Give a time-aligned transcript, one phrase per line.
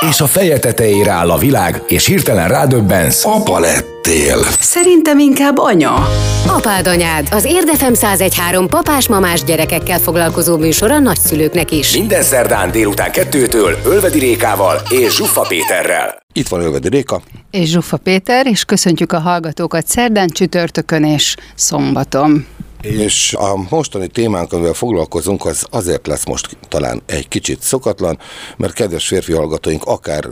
[0.00, 3.24] És a feje tetejére áll a világ, és hirtelen rádöbbensz.
[3.24, 4.38] Apa lettél.
[4.60, 6.08] Szerintem inkább anya.
[6.46, 11.96] Apád anyád, az Érdefem 1013 papás-mamás gyerekekkel foglalkozó műsor a nagyszülőknek is.
[11.96, 16.18] Minden szerdán délután kettőtől Ölvedi Rékával és Zsuffa Péterrel.
[16.32, 17.20] Itt van Ölvedi Réka.
[17.50, 22.46] És Zsuffa Péter, és köszöntjük a hallgatókat szerdán, csütörtökön és szombaton.
[22.90, 28.18] És a mostani témánk, amivel foglalkozunk, az azért lesz most talán egy kicsit szokatlan,
[28.56, 30.24] mert kedves férfi hallgatóink akár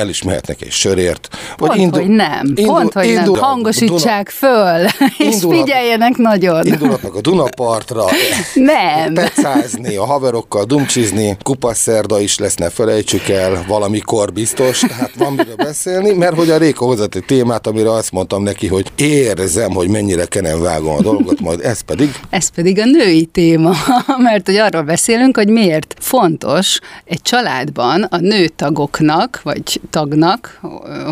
[0.00, 1.28] el is mehetnek egy sörért.
[1.56, 2.46] Pont, indul, hogy nem.
[2.46, 3.42] Indul, Pont, hogy indul, nem.
[3.42, 4.86] Hangosítsák Duna, föl,
[5.28, 6.66] és figyeljenek nagyon.
[6.66, 8.04] Indulhatnak a Dunapartra.
[8.54, 9.14] nem.
[9.14, 15.56] Pecázni, a haverokkal dumcsizni, kupaszerda is lesz, ne felejtsük el, valamikor biztos, tehát van miről
[15.56, 19.88] beszélni, mert hogy a Réka hozott egy témát, amire azt mondtam neki, hogy érzem, hogy
[19.88, 22.10] mennyire kenem vágom a dolgot, majd ez pedig...
[22.30, 23.72] Ez pedig a női téma,
[24.28, 30.60] mert hogy arról beszélünk, hogy miért fontos egy családban a nőtagoknak, vagy tagnak,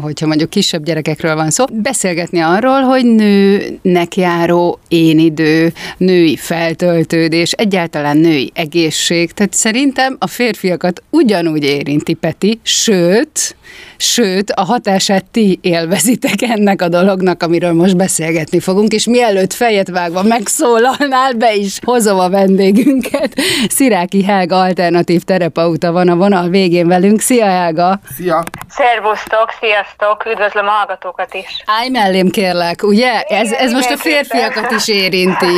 [0.03, 7.53] hogyha mondjuk kisebb gyerekekről van szó, beszélgetni arról, hogy nőnek járó én idő, női feltöltődés,
[7.53, 9.33] egyáltalán női egészség.
[9.33, 13.57] Tehát szerintem a férfiakat ugyanúgy érinti Peti, sőt,
[13.97, 19.89] sőt, a hatását ti élvezitek ennek a dolognak, amiről most beszélgetni fogunk, és mielőtt fejet
[19.89, 23.33] vágva megszólalnál, be is hozom a vendégünket.
[23.69, 27.21] Sziráki Helga alternatív terapeuta van a vonal végén velünk.
[27.21, 28.01] Szia Helga!
[28.17, 28.45] Szia!
[28.69, 31.63] Szervusztok, sziasztok, üdvözlöm a hallgatókat is.
[31.67, 33.23] Állj mellém kérlek, ugye?
[33.23, 35.57] Ez, igen, ez most a férfiakat is érinti.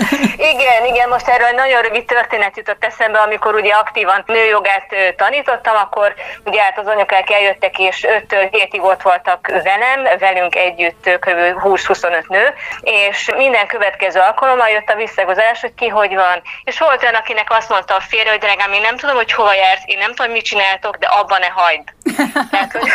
[0.52, 5.76] igen, igen, most erről egy nagyon rövid történet jutott eszembe, amikor ugye aktívan nőjogát tanítottam,
[5.76, 11.38] akkor ugye hát az anyukák eljöttek, és 5-től 7-ig ott voltak velem, velünk együtt kb.
[11.64, 16.42] 20-25 nő, és minden következő alkalommal jött a visszagozás, hogy ki hogy van.
[16.64, 19.54] És volt olyan, akinek azt mondta a férje, hogy drágám, én nem tudom, hogy hova
[19.54, 21.86] jársz, én nem tudom, mit csináltok, de abban ne hagyd.
[22.50, 22.88] Tehát, hogy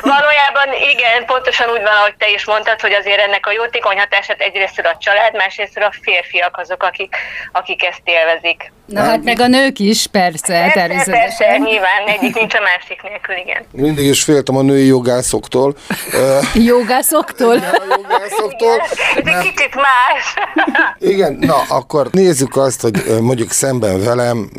[0.14, 4.40] valójában igen, pontosan úgy van, ahogy te is mondtad, hogy azért ennek a jótékony hatását
[4.40, 7.16] egyrészt a család, másrészt a férfiak azok, akik,
[7.52, 8.72] akik ezt élvezik.
[8.88, 11.20] Na hát meg a nők is, persze, természetesen.
[11.20, 13.62] Persze, nyilván, egyik nincs a másik nélkül, igen.
[13.72, 15.74] Mindig is féltem a női jogászoktól.
[16.54, 17.54] jogászoktól?
[17.54, 18.80] Igen, a jogászoktól.
[19.16, 20.34] Ez egy kicsit más.
[21.12, 24.50] Igen, na akkor nézzük azt, hogy mondjuk szemben velem,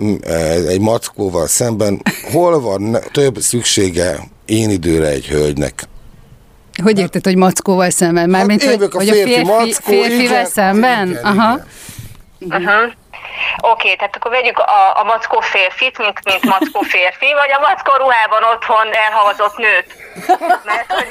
[0.67, 2.01] egy mackóval szemben,
[2.31, 5.83] hol van több szüksége én időre egy hölgynek?
[6.83, 8.29] Hogy érted, hogy mackóval szemben?
[8.29, 11.09] Mármint, hát hogy, a hogy férfi, a férfi, mackó, férfivel igen, szemben?
[11.09, 11.59] Igen, Aha.
[12.39, 12.61] Igen.
[12.61, 12.91] Uh-huh.
[13.61, 17.95] Oké, tehát akkor vegyük a, a mackó férfit, mint, mint mackó férfi, vagy a mackó
[17.97, 19.95] ruhában otthon elhavazott nőt.
[20.63, 21.07] Mert hogy,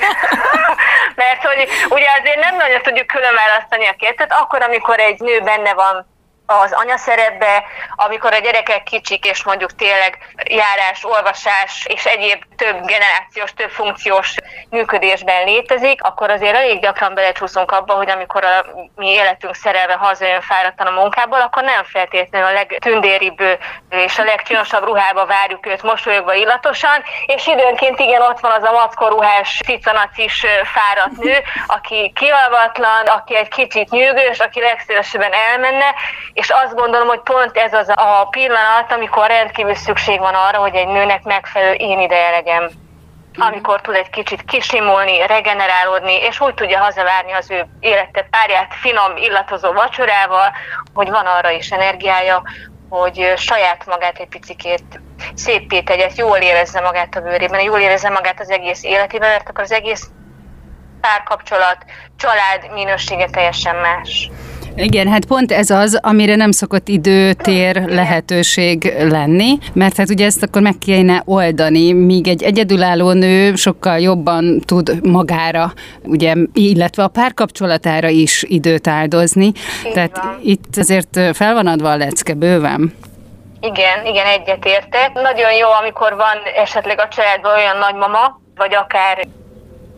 [1.22, 5.40] mert hogy ugye azért nem nagyon tudjuk külön választani a kettőt, akkor, amikor egy nő
[5.40, 6.17] benne van
[6.50, 7.64] az anyaszerepbe,
[7.96, 14.34] amikor a gyerekek kicsik, és mondjuk tényleg járás, olvasás és egyéb több generációs, több funkciós
[14.70, 18.66] működésben létezik, akkor azért elég gyakran belecsúszunk abba, hogy amikor a
[18.96, 23.42] mi életünk szerelve hazajön fáradtan a munkából, akkor nem feltétlenül a legtündéribb
[23.90, 28.72] és a legcsinosabb ruhába várjuk őt mosolyogva illatosan, és időnként igen, ott van az a
[28.72, 31.36] mackoruhás, cicanacis fáradt nő,
[31.76, 35.94] aki kialvatlan, aki egy kicsit nyűgös, aki legszívesebben elmenne,
[36.38, 40.74] és azt gondolom, hogy pont ez az a pillanat, amikor rendkívül szükség van arra, hogy
[40.74, 42.70] egy nőnek megfelelő én ideje legyen
[43.40, 49.16] amikor tud egy kicsit kisimulni, regenerálódni, és úgy tudja hazavárni az ő élete párját finom,
[49.16, 50.52] illatozó vacsorával,
[50.94, 52.42] hogy van arra is energiája,
[52.88, 55.00] hogy saját magát egy picikét
[55.34, 59.62] szépé tegye, jól érezze magát a bőrében, jól érezze magát az egész életében, mert akkor
[59.64, 60.10] az egész
[61.00, 61.84] párkapcsolat,
[62.16, 64.30] család minősége teljesen más.
[64.80, 70.24] Igen, hát pont ez az, amire nem szokott idő, tér, lehetőség lenni, mert hát ugye
[70.24, 75.72] ezt akkor meg kéne oldani, míg egy egyedülálló nő sokkal jobban tud magára,
[76.02, 79.46] ugye, illetve a párkapcsolatára is időt áldozni.
[79.46, 80.38] Így Tehát van.
[80.42, 82.94] itt azért fel van adva a lecke bőven.
[83.60, 85.12] Igen, igen, egyetértek.
[85.12, 89.26] Nagyon jó, amikor van esetleg a családban olyan nagymama, vagy akár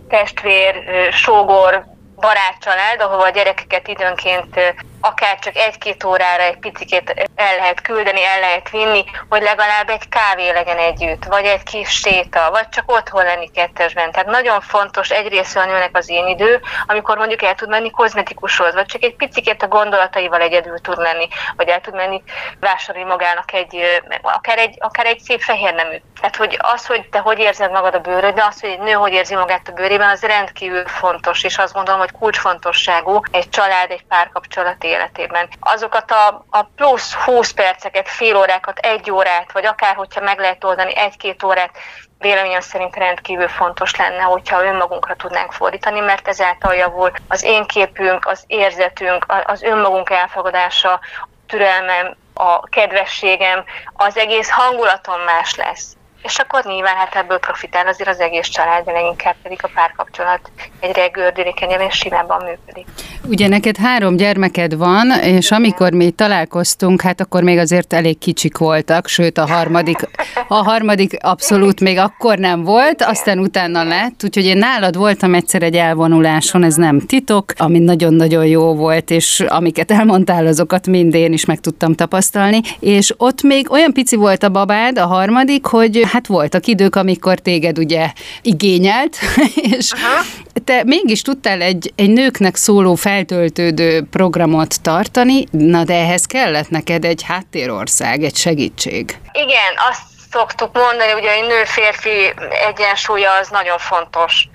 [0.08, 0.74] testvér,
[1.12, 1.84] sógor,
[2.20, 4.60] barátcsalád, ahova a gyerekeket időnként
[5.00, 10.08] akár csak egy-két órára egy picit el lehet küldeni, el lehet vinni, hogy legalább egy
[10.08, 14.12] kávé legyen együtt, vagy egy kis séta, vagy csak otthon lenni kettesben.
[14.12, 18.74] Tehát nagyon fontos egyrészt a nőnek az én idő, amikor mondjuk el tud menni kozmetikushoz,
[18.74, 22.22] vagy csak egy picit a gondolataival egyedül tud lenni, vagy el tud menni
[22.60, 25.96] vásárolni magának egy, akár egy, akár egy szép fehér nemű.
[26.20, 28.92] Tehát, hogy az, hogy te hogy érzed magad a bőröd, de az, hogy egy nő
[28.92, 33.90] hogy érzi magát a bőrében, az rendkívül fontos, és azt gondolom, hogy kulcsfontosságú egy család,
[33.90, 35.48] egy párkapcsolat életében.
[35.60, 40.64] Azokat a, a plusz 20 perceket, fél órákat, egy órát, vagy akár hogyha meg lehet
[40.64, 41.70] oldani egy-két órát,
[42.18, 48.26] véleményem szerint rendkívül fontos lenne, hogyha önmagunkra tudnánk fordítani, mert ezáltal javul az én képünk,
[48.26, 51.00] az érzetünk, az önmagunk elfogadása,
[51.46, 55.96] türelmem, a kedvességem, az egész hangulatom más lesz.
[56.22, 60.40] És akkor nyilván hát ebből profitál azért az egész család, de leginkább pedig a párkapcsolat
[60.80, 62.86] egyre gördülékenyebb és simában működik.
[63.28, 68.58] Ugye neked három gyermeked van, és amikor mi találkoztunk, hát akkor még azért elég kicsik
[68.58, 70.08] voltak, sőt a harmadik,
[70.48, 75.62] a harmadik abszolút még akkor nem volt, aztán utána lett, úgyhogy én nálad voltam egyszer
[75.62, 81.32] egy elvonuláson, ez nem titok, ami nagyon-nagyon jó volt, és amiket elmondtál, azokat mind én
[81.32, 86.04] is meg tudtam tapasztalni, és ott még olyan pici volt a babád, a harmadik, hogy
[86.10, 88.12] hát voltak idők, amikor téged ugye
[88.42, 89.16] igényelt,
[89.78, 90.24] és Aha.
[90.64, 97.04] te mégis tudtál egy, egy nőknek szóló feltöltődő programot tartani, na de ehhez kellett neked
[97.04, 99.18] egy háttérország, egy segítség.
[99.32, 102.34] Igen, azt szoktuk mondani, hogy a nő-férfi
[102.68, 104.48] egyensúlya az nagyon fontos.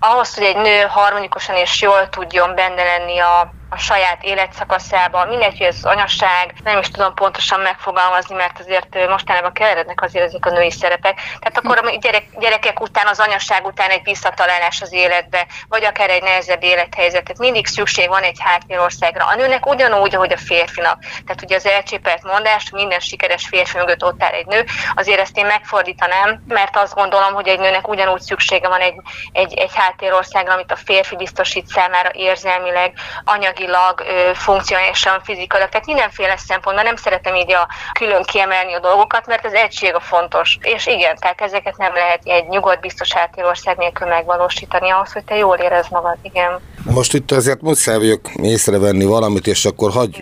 [0.00, 5.58] Ahhoz, hogy egy nő harmonikusan és jól tudjon benne lenni a a saját életszakaszában, mindegy,
[5.58, 10.50] hogy ez anyaság, nem is tudom pontosan megfogalmazni, mert azért mostanában keverednek azért ezek a
[10.50, 11.14] női szerepek.
[11.14, 16.10] Tehát akkor a gyerek, gyerekek után, az anyaság után egy visszatalálás az életbe, vagy akár
[16.10, 17.22] egy nehezebb élethelyzet.
[17.22, 19.26] Tehát mindig szükség van egy háttérországra.
[19.26, 21.00] A nőnek ugyanúgy, ahogy a férfinak.
[21.00, 24.64] Tehát ugye az elcsépelt mondás, minden sikeres férfi mögött ott áll egy nő,
[24.94, 28.94] azért ezt én megfordítanám, mert azt gondolom, hogy egy nőnek ugyanúgy szüksége van egy,
[29.32, 32.92] egy, egy háttérországra, amit a férfi biztosít számára érzelmileg,
[33.24, 34.02] anyag anyagilag,
[34.34, 39.52] funkcionálisan, fizikailag, tehát mindenféle szempontból nem szeretem így a külön kiemelni a dolgokat, mert az
[39.52, 40.58] egység a fontos.
[40.60, 45.36] És igen, tehát ezeket nem lehet egy nyugodt, biztos ország nélkül megvalósítani ahhoz, hogy te
[45.36, 46.60] jól érezd magad, igen.
[46.82, 50.20] Most itt azért muszáj vagyok észrevenni valamit, és akkor hagyj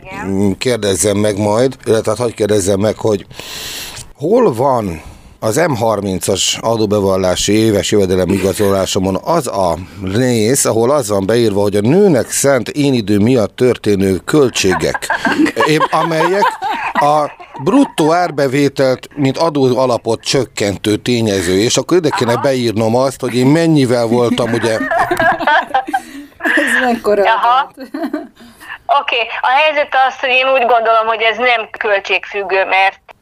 [0.58, 3.26] kérdezzem meg majd, illetve hát hagyj kérdezzem meg, hogy
[4.14, 5.02] hol van
[5.44, 9.76] az M30-as adóbevallási éves jövedelem igazolásomon az a
[10.14, 15.08] rész, ahol az van beírva, hogy a nőnek szent én idő miatt történő költségek,
[15.90, 16.44] amelyek
[16.92, 17.30] a
[17.62, 23.46] bruttó árbevételt, mint adó alapot csökkentő tényező, és akkor ide kéne beírnom azt, hogy én
[23.46, 24.78] mennyivel voltam, ugye...
[26.38, 29.28] Ez mekkora Oké, okay.
[29.40, 33.13] a helyzet az, hogy én úgy gondolom, hogy ez nem költségfüggő, mert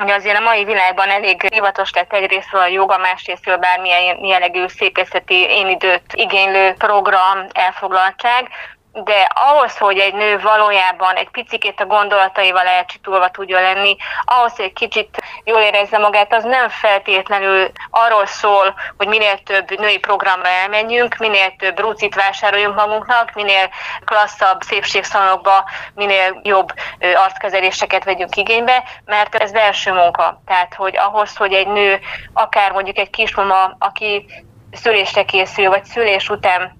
[0.00, 5.34] Ugye azért a mai világban elég hivatos lett egyrésztről a joga, másrésztről bármilyen jellegű szépészeti
[5.34, 8.48] én időt igénylő program, elfoglaltság,
[8.92, 14.64] de ahhoz, hogy egy nő valójában egy picikét a gondolataival elcsitulva tudja lenni, ahhoz, hogy
[14.64, 20.48] egy kicsit jól érezze magát, az nem feltétlenül arról szól, hogy minél több női programra
[20.48, 23.70] elmenjünk, minél több rucit vásároljunk magunknak, minél
[24.04, 25.64] klasszabb szépségszalonokba,
[25.94, 26.72] minél jobb
[27.14, 30.42] arckezeléseket vegyünk igénybe, mert ez belső munka.
[30.46, 32.00] Tehát, hogy ahhoz, hogy egy nő,
[32.32, 34.26] akár mondjuk egy kismama, aki
[34.72, 36.79] szülésre készül, vagy szülés után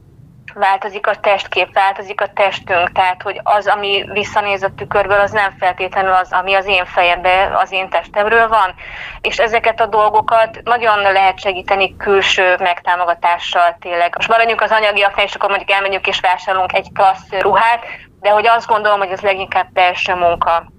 [0.54, 5.54] változik a testkép, változik a testünk, tehát hogy az, ami visszanéz a tükörből, az nem
[5.58, 8.74] feltétlenül az, ami az én fejemben, az én testemről van,
[9.20, 14.12] és ezeket a dolgokat nagyon lehet segíteni külső megtámogatással tényleg.
[14.16, 17.80] Most maradjunk az anyagiaknál, és akkor mondjuk elmegyünk és vásárolunk egy klassz ruhát,
[18.20, 20.72] de hogy azt gondolom, hogy ez leginkább belső munka.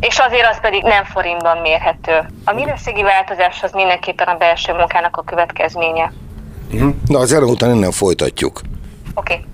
[0.00, 2.26] És azért az pedig nem forintban mérhető.
[2.44, 6.12] A minőségi változás az mindenképpen a belső munkának a következménye.
[7.06, 8.60] Na, az után innen folytatjuk.
[9.20, 9.32] Oké.
[9.32, 9.44] Okay.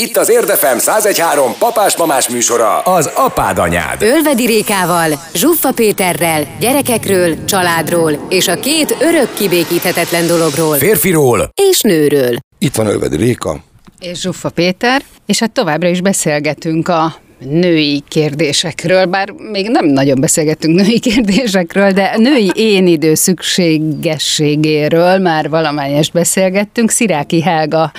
[0.00, 4.02] Itt az Érdefem 1013 papás-mamás műsora, az apád anyád.
[4.02, 10.76] Ölvedi Rékával, Zsuffa Péterrel, gyerekekről, családról és a két örök kibékíthetetlen dologról.
[10.76, 12.36] Férfiról és nőről.
[12.58, 13.56] Itt van Ölvedi Réka.
[13.98, 17.14] És Zsuffa Péter, és hát továbbra is beszélgetünk a
[17.48, 25.48] női kérdésekről, bár még nem nagyon beszélgettünk női kérdésekről, de női én idő szükségességéről már
[25.48, 26.90] valamelyest beszélgettünk.
[26.90, 27.92] Sziráki Helga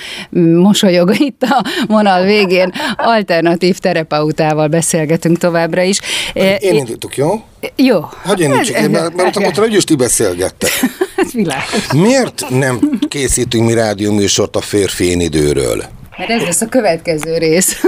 [0.54, 5.98] mosolyog itt a vonal végén, alternatív terapeutával beszélgetünk továbbra is.
[6.32, 7.44] Én indítok, jó?
[7.76, 8.00] Jó.
[8.24, 10.70] Hogy én nincs, én, mert, mert ott úgyis ti beszélgettek.
[11.32, 11.92] Világos.
[11.92, 15.84] Miért nem készítünk mi rádióműsort a férfi én időről?
[16.16, 17.80] Mert ez lesz a következő rész.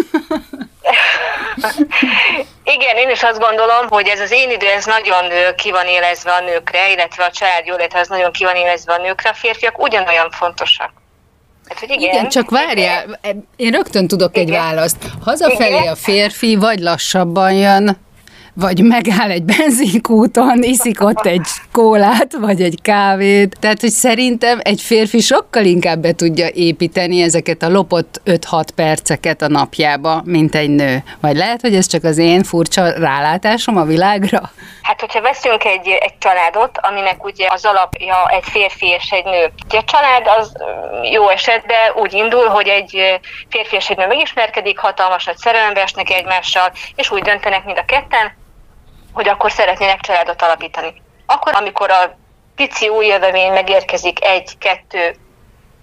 [2.65, 6.33] Igen, én is azt gondolom, hogy ez az én idő, ez nagyon ki van élezve
[6.33, 9.83] a nőkre, illetve a család illetve az nagyon ki van élezve a nőkre, a férfiak
[9.83, 10.93] ugyanolyan fontosak.
[11.69, 13.21] Hát, hogy igen, igen, csak várjál,
[13.57, 14.47] én rögtön tudok igen.
[14.47, 14.97] egy választ.
[15.25, 15.93] Hazafelé igen.
[15.93, 17.99] a férfi vagy lassabban jön,
[18.61, 23.57] vagy megáll egy benzinkúton, iszik ott egy kólát, vagy egy kávét.
[23.61, 29.43] Tehát, hogy szerintem egy férfi sokkal inkább be tudja építeni ezeket a lopott 5-6 perceket
[29.43, 31.03] a napjába, mint egy nő.
[31.21, 34.41] Vagy lehet, hogy ez csak az én furcsa rálátásom a világra?
[34.83, 39.53] Hát, hogyha veszünk egy, egy családot, aminek ugye az alapja egy férfi és egy nő.
[39.69, 40.53] Ugye a család az
[41.13, 46.11] jó esetben úgy indul, hogy egy férfi és egy nő megismerkedik, hatalmas nagy szerelembe esnek
[46.11, 48.47] egymással, és úgy döntenek mind a ketten,
[49.19, 51.03] hogy akkor szeretnének családot alapítani.
[51.27, 52.19] Akkor, amikor a
[52.55, 55.17] pici új jövemény megérkezik egy, kettő,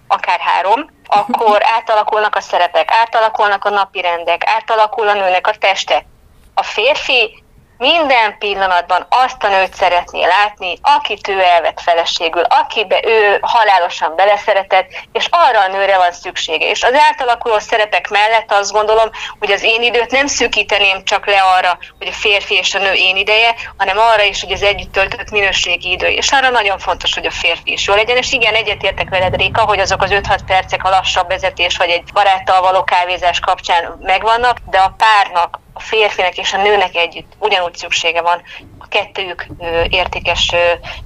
[0.06, 6.06] akár három, akkor átalakulnak a szerepek, átalakulnak a napi rendek, átalakul a nőnek a teste.
[6.54, 7.44] A férfi
[7.78, 14.86] minden pillanatban azt a nőt szeretné látni, akit ő elvett feleségül, akibe ő halálosan beleszeretett,
[15.12, 16.68] és arra a nőre van szüksége.
[16.68, 21.40] És az átalakuló szerepek mellett azt gondolom, hogy az én időt nem szűkíteném csak le
[21.40, 24.92] arra, hogy a férfi és a nő én ideje, hanem arra is, hogy az együtt
[24.92, 26.06] töltött minőségi idő.
[26.06, 28.16] És arra nagyon fontos, hogy a férfi is jó legyen.
[28.16, 32.12] És igen, egyetértek veled, Réka, hogy azok az 5-6 percek a lassabb vezetés, vagy egy
[32.12, 37.76] baráttal való kávézás kapcsán megvannak, de a párnak a férfinek és a nőnek együtt ugyanúgy
[37.76, 38.42] szüksége van
[38.78, 39.46] a kettőjük
[39.88, 40.54] értékes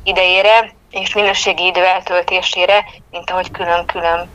[0.04, 4.28] idejére és minőségi idő eltöltésére, mint ahogy külön-külön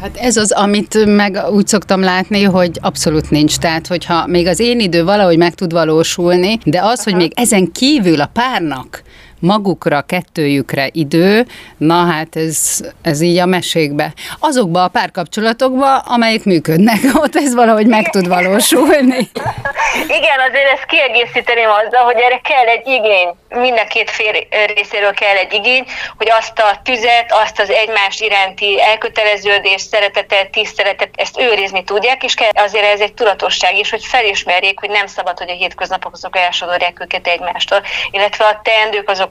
[0.00, 3.56] Hát ez az, amit meg úgy szoktam látni, hogy abszolút nincs.
[3.56, 7.72] Tehát, hogyha még az én idő valahogy meg tud valósulni, de az, hogy még ezen
[7.72, 9.02] kívül a párnak
[9.44, 11.46] magukra, kettőjükre idő,
[11.76, 14.12] na hát ez, ez így a mesékbe.
[14.38, 19.30] Azokba a párkapcsolatokba, amelyek működnek, ott ez valahogy meg tud valósulni.
[20.18, 24.32] Igen, azért ezt kiegészíteném azzal, hogy erre kell egy igény, minden két fél
[24.74, 25.84] részéről kell egy igény,
[26.16, 32.34] hogy azt a tüzet, azt az egymás iránti elköteleződést, szeretetet, tiszteletet, ezt őrizni tudják, és
[32.34, 36.36] kell azért ez egy tudatosság is, hogy felismerjék, hogy nem szabad, hogy a hétköznapok azok
[36.36, 39.30] elsodorják őket egymástól, illetve a teendők azok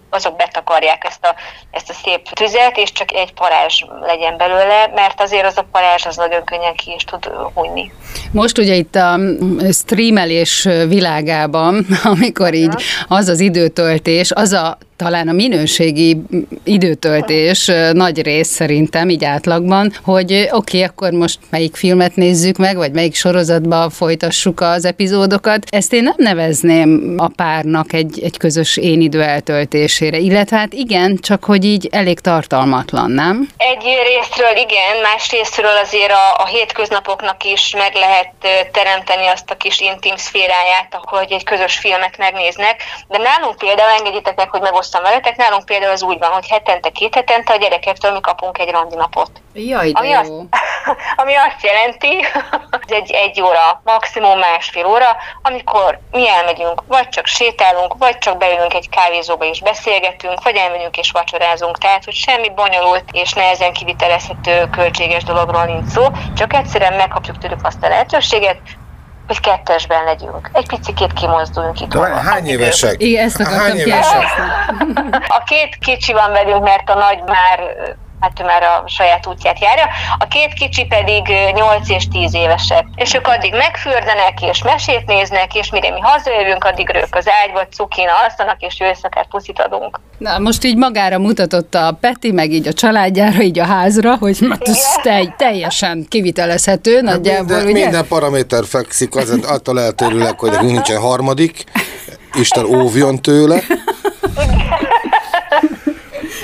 [0.11, 1.35] azok betakarják ezt a,
[1.71, 6.05] ezt a szép tüzet, és csak egy parázs legyen belőle, mert azért az a parázs
[6.05, 7.91] az nagyon könnyen ki is tud hunyni.
[8.31, 9.19] Most ugye itt a
[9.71, 11.85] streamelés világában,
[12.17, 12.73] amikor így
[13.07, 16.21] az az időtöltés, az a talán a minőségi
[16.63, 22.75] időtöltés nagy rész szerintem, így átlagban, hogy oké, okay, akkor most melyik filmet nézzük meg,
[22.75, 25.65] vagy melyik sorozatba folytassuk az epizódokat.
[25.69, 29.21] Ezt én nem nevezném a párnak egy, egy közös én idő
[30.01, 33.47] eltöltésére, illetve hát igen, csak hogy így elég tartalmatlan, nem?
[33.57, 38.33] Egy részről igen, más részről azért a, a hétköznapoknak is meg lehet
[38.71, 44.35] teremteni azt a kis intim szféráját, hogy egy közös filmet megnéznek, de nálunk például engedjétek
[44.35, 48.11] meg, hogy megosztam veletek, nálunk például az úgy van, hogy hetente, két hetente a gyerekektől
[48.11, 49.31] mi kapunk egy randi napot.
[49.53, 50.17] Jaj, de ami jó.
[50.17, 50.31] Azt,
[51.21, 52.25] ami azt jelenti,
[52.71, 58.37] hogy egy, egy óra, maximum másfél óra, amikor mi elmegyünk, vagy csak sétálunk, vagy csak
[58.37, 59.61] beülünk egy kávézóba és
[59.91, 61.77] beszélgetünk, vagy elmegyünk és vacsorázunk.
[61.77, 67.59] Tehát, hogy semmi bonyolult és nehezen kivitelezhető költséges dologról nincs szó, csak egyszerűen megkapjuk tőlük
[67.63, 68.59] azt a lehetőséget,
[69.27, 70.49] hogy kettesben legyünk.
[70.53, 71.93] Egy picit kimozduljunk itt.
[71.93, 73.01] Hány évesek?
[73.01, 74.23] Igen, ezt Hány évesek?
[75.37, 77.59] A két kicsi van velünk, mert a nagy már
[78.21, 79.85] hát ő már a saját útját járja,
[80.19, 81.23] a két kicsi pedig
[81.53, 82.85] 8 és 10 évesek.
[82.95, 87.67] És ők addig megfürdenek, és mesét néznek, és mire mi hazajövünk, addig ők az ágyba
[87.67, 89.99] cukin alszanak, és őszakát puszit adunk.
[90.17, 94.37] Na, most így magára mutatott a Peti, meg így a családjára, így a házra, hogy
[94.59, 97.83] ez te, teljesen kivitelezhető hát nagyjából, minden, ugye?
[97.83, 101.63] minden paraméter fekszik, az attól eltérőleg, hogy nincsen harmadik,
[102.33, 103.61] Isten óvjon tőle.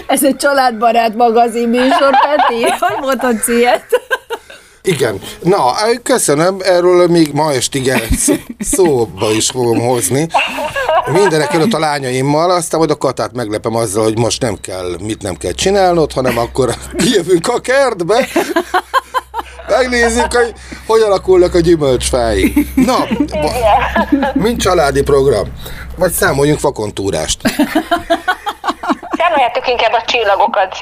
[0.08, 2.62] Ez egy családbarát magazin műsor, Peti.
[2.80, 3.86] Hogy mondhatsz ilyet?
[4.82, 5.20] Igen.
[5.44, 5.74] Na,
[6.04, 7.92] köszönöm, erről még ma estig
[8.60, 10.28] szóba is fogom hozni.
[11.12, 15.22] Mindenek előtt a lányaimmal, aztán majd a katát meglepem azzal, hogy most nem kell, mit
[15.22, 18.28] nem kell csinálnod, hanem akkor kijövünk a kertbe,
[19.68, 20.54] megnézzük, hogy
[20.88, 22.68] hogy alakulnak a gyümölcsfái.
[22.76, 22.98] Na,
[24.34, 25.48] mint családi program.
[25.98, 27.42] Vagy számoljunk vakontúrást.
[29.18, 30.76] Számoljátok inkább a csillagokat.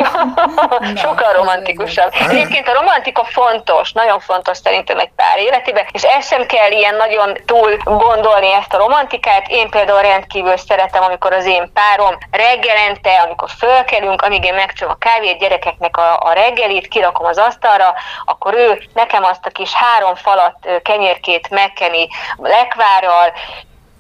[0.96, 2.14] Sokkal romantikusabb.
[2.30, 6.96] Egyébként a romantika fontos, nagyon fontos szerintem egy pár életében, és ez sem kell ilyen
[6.96, 9.48] nagyon túl gondolni ezt a romantikát.
[9.48, 14.98] Én például rendkívül szeretem, amikor az én párom reggelente, amikor fölkelünk, amíg én megcsom a
[14.98, 17.94] kávét, gyerekeknek a, a reggelit, kirakom az asztalra,
[18.26, 23.34] akkor ő nekem azt a kis három falat kenyérkét megkeni lekvárral,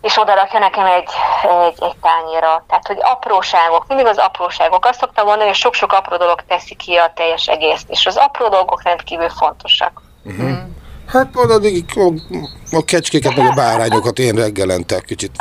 [0.06, 1.10] és oda rakja nekem egy,
[1.44, 2.64] egy, egy tányéra.
[2.68, 4.86] Tehát, hogy apróságok, mindig az apróságok.
[4.86, 8.50] Azt szoktam mondani, hogy sok-sok apró dolog teszi ki a teljes egészt, és az apró
[8.50, 10.02] dolgok rendkívül fontosak.
[10.24, 10.58] Uh-huh.
[11.08, 11.66] Hát mondod,
[12.72, 15.32] a, kecskéket, meg a bárányokat én reggelente kicsit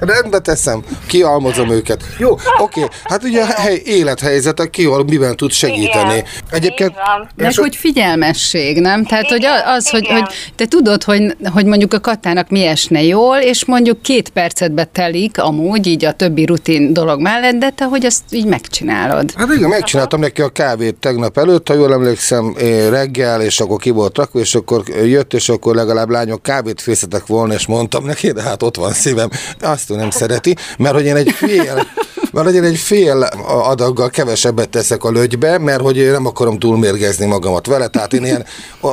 [0.00, 2.02] rendbe teszem, kialmozom őket.
[2.18, 6.12] Jó, oké, hát ugye a hely, élethelyzetek ki, miben tud segíteni.
[6.12, 6.92] Igen, Egyébként...
[7.36, 7.62] Meg so...
[7.62, 9.04] hogy figyelmesség, nem?
[9.04, 10.24] Tehát, igen, hogy az, hogy, hogy
[10.56, 15.40] te tudod, hogy, hogy mondjuk a katának mi esne jól, és mondjuk két percetbe telik
[15.40, 19.32] amúgy, így a többi rutin dolog mellett, de te, hogy ezt így megcsinálod.
[19.36, 22.54] Hát igen, megcsináltam neki a kávét tegnap előtt, ha jól emlékszem,
[22.90, 27.26] reggel, és akkor ki volt rakva, és akkor jött, és akkor legalább lányok kávét fészetek
[27.26, 31.04] volna, és mondtam neki, de hát ott van szívem azt ő nem szereti, mert hogy
[31.04, 31.86] én egy fél
[32.32, 37.26] mert legyen egy fél adaggal kevesebbet teszek a lögybe, mert hogy én nem akarom túlmérgezni
[37.26, 38.44] magamat vele, tehát én ilyen,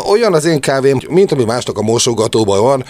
[0.09, 2.85] olyan az én kávém, mint ami másnak a mosogatóban van,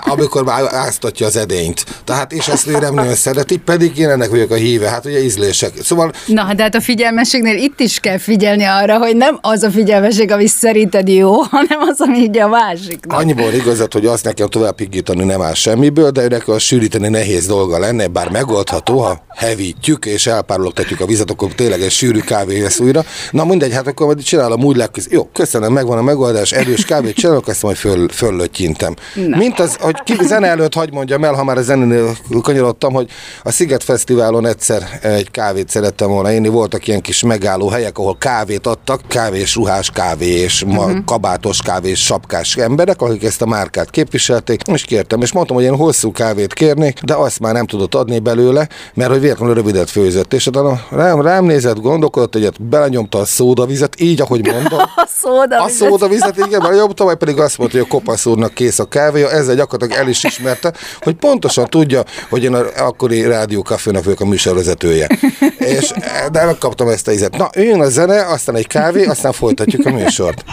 [0.00, 1.84] amikor már áztatja az edényt.
[2.04, 5.22] Tehát, és ezt ő nem nagyon szereti, pedig én ennek vagyok a híve, hát ugye
[5.22, 5.72] ízlések.
[5.82, 6.12] Szóval...
[6.26, 10.30] Na, de hát a figyelmességnél itt is kell figyelni arra, hogy nem az a figyelmesség,
[10.30, 12.98] ami szerinted jó, hanem az, ami ugye a másik.
[13.08, 17.46] Annyiból igazat, hogy azt nekem tovább higítani nem áll semmiből, de őnek a sűríteni nehéz
[17.46, 22.20] dolga lenne, bár megoldható, ha heavy melegítjük, és elpárologtatjuk a vizet, akkor tényleg egy sűrű
[22.20, 23.04] kávé lesz újra.
[23.30, 25.18] Na mindegy, hát akkor majd csinálom úgy legközelebb.
[25.18, 28.94] Jó, köszönöm, megvan a megoldás, erős kávét csinálok, ezt majd föl, föllöttyintem.
[29.14, 33.08] Mint az, hogy ki zene előtt hagy mondjam el, ha már a zenénél kanyarodtam, hogy
[33.42, 38.16] a Sziget Fesztiválon egyszer egy kávét szerettem volna inni, voltak ilyen kis megálló helyek, ahol
[38.18, 41.04] kávét adtak, kávés, ruhás kávé és ma, uh-huh.
[41.04, 45.76] kabátos kávés, sapkás emberek, akik ezt a márkát képviselték, és kértem, és mondtam, hogy én
[45.76, 50.32] hosszú kávét kérnék, de azt már nem tudott adni belőle, mert hogy véletlenül rövidet főzött,
[50.32, 54.78] és utána rám, rám nézett, gondolkodott egyet, belenyomta a szódavizet, így, ahogy mondom.
[54.96, 55.60] a szódavizet.
[55.60, 59.30] A szódavizet, igen, belenyomta, vagy pedig azt mondta, hogy a kopasz úrnak kész a kávéja,
[59.30, 64.24] ezzel gyakorlatilag el is ismerte, hogy pontosan tudja, hogy én a akkori rádiókafőnek vagyok a
[64.24, 65.06] műsorvezetője.
[65.58, 65.92] és,
[66.32, 67.36] de megkaptam ezt a izet.
[67.36, 70.44] Na, jön a zene, aztán egy kávé, aztán folytatjuk a műsort.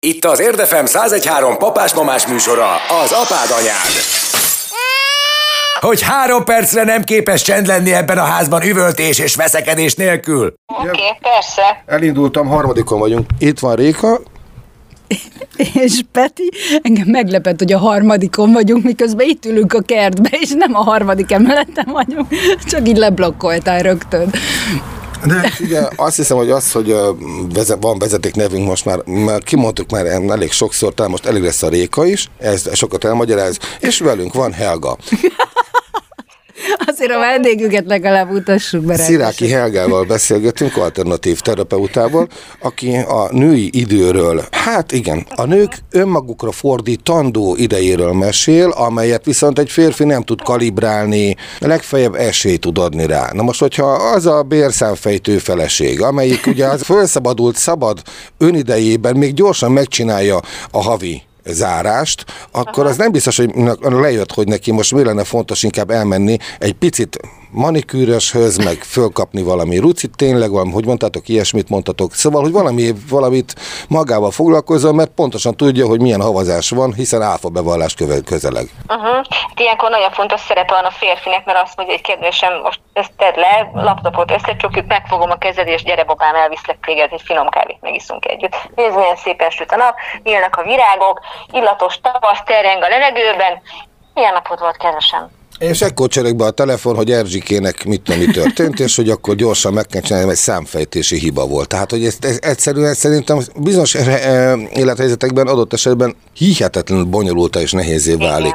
[0.00, 3.92] Itt az Érdefem 1013 papás-mamás műsora, az apád anyád
[5.80, 10.54] hogy három percre nem képes csend lenni ebben a házban üvöltés és veszekedés nélkül?
[10.78, 11.82] Oké, okay, persze.
[11.86, 13.26] Elindultam, harmadikon vagyunk.
[13.38, 14.20] Itt van Réka,
[15.84, 16.50] és Peti,
[16.82, 21.32] engem meglepett, hogy a harmadikon vagyunk, miközben itt ülünk a kertbe, és nem a harmadik
[21.32, 22.28] emeleten vagyunk,
[22.70, 24.30] csak így leblokkoltál rögtön.
[25.26, 26.96] De ugye azt hiszem, hogy az, hogy
[27.80, 31.68] van vezeték nevünk most már, már kimondtuk már elég sokszor, talán most elég lesz a
[31.68, 34.96] Réka is, ez sokat elmagyaráz, és velünk van Helga.
[36.86, 38.96] Azért a vendégüket legalább utassuk be.
[38.96, 42.28] Sziráki Helgával beszélgetünk, alternatív terapeutával,
[42.60, 49.70] aki a női időről, hát igen, a nők önmagukra fordítandó idejéről mesél, amelyet viszont egy
[49.70, 53.30] férfi nem tud kalibrálni, legfeljebb esélyt tud adni rá.
[53.32, 58.02] Na most, hogyha az a bérszámfejtő feleség, amelyik ugye az felszabadult szabad
[58.38, 62.92] önidejében még gyorsan megcsinálja a havi zárást, akkor Aha.
[62.92, 67.18] az nem biztos, hogy lejött, hogy neki most mi lenne fontos inkább elmenni egy picit
[67.54, 72.12] manikűröshöz, meg fölkapni valami rucit, tényleg valami, hogy mondtátok, ilyesmit mondtatok.
[72.12, 73.54] Szóval, hogy valami, valamit
[73.88, 78.70] magával foglalkozom, mert pontosan tudja, hogy milyen havazás van, hiszen álfa bevallás közeleg.
[78.88, 79.24] Uh-huh.
[79.56, 83.38] Ilyenkor nagyon fontos szerepe van a férfinek, mert azt mondja, hogy kedvesem, most ezt tedd
[83.38, 88.24] le, laptopot összecsukjuk, megfogom a kezed, és gyere babám, elviszlek téged, egy finom kávét megiszunk
[88.24, 88.56] együtt.
[88.74, 91.20] Nézd, milyen szépen süt a nap, nyílnak a virágok,
[91.52, 93.62] illatos tavasz tereng a levegőben.
[94.14, 95.30] Milyen napod volt, kedvesem?
[95.68, 99.34] És ekkor cserek be a telefon, hogy Erzsikének mit tudom, mi történt, és hogy akkor
[99.34, 101.68] gyorsan meg kell csinálni, egy számfejtési hiba volt.
[101.68, 108.14] Tehát, hogy ez, ez egyszerűen szerintem bizonyos eh, élethelyzetekben adott esetben hihetetlenül bonyolulta és nehézé
[108.14, 108.54] válik.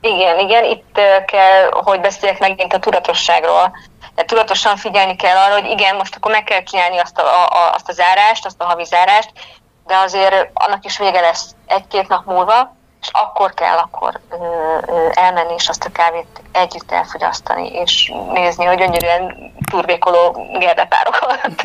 [0.00, 0.14] Igen.
[0.18, 3.72] igen, igen, itt kell, hogy beszéljek megint a tudatosságról.
[4.14, 7.74] Tehát tudatosan figyelni kell arra, hogy igen, most akkor meg kell csinálni azt a, a,
[7.74, 9.30] azt a zárást, azt a havi zárást,
[9.86, 14.36] de azért annak is vége lesz egy-két nap múlva, és akkor kell akkor ö,
[14.86, 21.62] ö, elmenni és azt a kávét együtt elfogyasztani, és nézni, hogy gyönyörűen turbékoló gerdepárokat.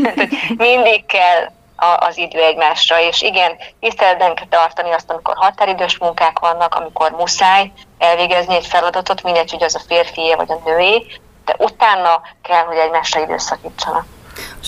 [0.58, 6.40] mindig kell a, az idő egymásra, és igen, tiszteletben kell tartani azt, amikor határidős munkák
[6.40, 11.06] vannak, amikor muszáj elvégezni egy feladatot, mindegy, hogy az a férfié vagy a nőé,
[11.46, 14.06] de utána kell, hogy egymásra időszakítsanak.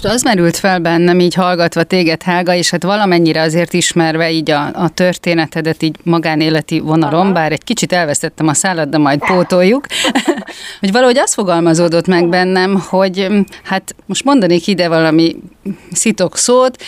[0.02, 4.52] Most az merült fel bennem így hallgatva téged, Hága, és hát valamennyire azért ismerve így
[4.52, 7.32] a, a történetedet így magánéleti vonalon, Aha.
[7.32, 9.86] bár egy kicsit elvesztettem a szállat, de majd pótoljuk,
[10.80, 13.28] hogy valahogy az fogalmazódott meg bennem, hogy
[13.64, 15.36] hát most mondanék ide valami
[15.92, 16.84] szitok szót,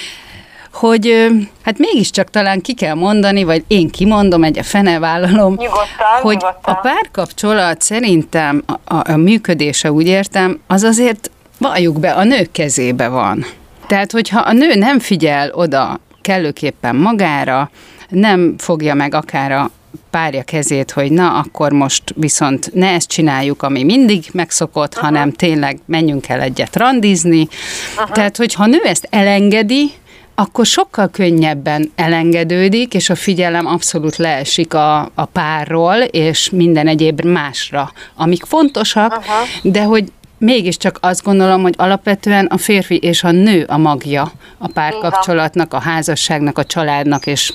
[0.74, 1.28] hogy
[1.63, 6.38] hát mégiscsak talán ki kell mondani, vagy én kimondom, egy a fene vállalom, nyugodtan, hogy
[6.38, 6.74] nyugodtan.
[6.74, 11.30] a párkapcsolat szerintem a, a, a működése, úgy értem, az azért
[11.62, 13.45] valljuk be, a nők kezébe van.
[13.88, 17.71] Tehát, hogyha a nő nem figyel oda kellőképpen magára,
[18.10, 19.69] nem fogja meg akár a
[20.10, 25.10] párja kezét, hogy na, akkor most viszont ne ezt csináljuk, ami mindig megszokott, uh-huh.
[25.10, 27.47] hanem tényleg menjünk el egyet randizni.
[27.95, 28.12] Uh-huh.
[28.12, 29.91] Tehát, hogyha a nő ezt elengedi,
[30.36, 37.21] akkor sokkal könnyebben elengedődik, és a figyelem abszolút leesik a, a párról, és minden egyéb
[37.21, 39.71] másra, amik fontosak, uh-huh.
[39.71, 44.67] de hogy mégiscsak azt gondolom, hogy alapvetően a férfi és a nő a magja a
[44.73, 47.54] párkapcsolatnak, a házasságnak, a családnak, és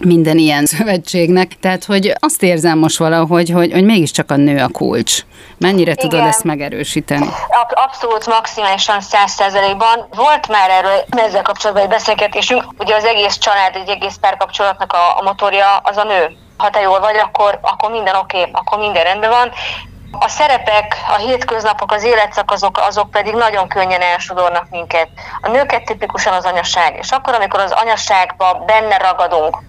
[0.00, 1.52] minden ilyen szövetségnek.
[1.60, 5.20] Tehát, hogy azt érzem most valahogy, hogy, hogy mégiscsak a nő a kulcs.
[5.58, 6.08] Mennyire Igen.
[6.08, 7.26] tudod ezt megerősíteni?
[7.68, 10.06] Abszolút maximálisan száz százalékban.
[10.16, 15.18] Volt már erről ezzel kapcsolatban egy beszélgetésünk, ugye az egész család, egy egész párkapcsolatnak a,
[15.18, 16.36] a motorja az a nő.
[16.56, 19.50] Ha te jól vagy, akkor, akkor minden oké, okay, akkor minden rendben van.
[20.18, 25.08] A szerepek, a hétköznapok, az életszakaszok, azok pedig nagyon könnyen elsodornak minket.
[25.40, 29.62] A nőket tipikusan az anyaság, és akkor, amikor az anyasságba benne ragadunk,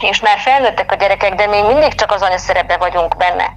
[0.00, 3.56] és már felnőttek a gyerekek, de még mindig csak az anyaszerepben vagyunk benne,